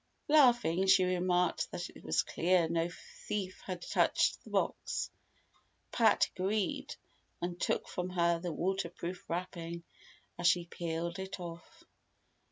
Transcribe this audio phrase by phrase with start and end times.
[0.29, 2.89] Laughing, she remarked that it was clear no
[3.27, 5.11] thief had touched the box.
[5.91, 6.95] Pat agreed,
[7.39, 9.83] and took from her the waterproof wrapping
[10.39, 11.83] as she peeled it off.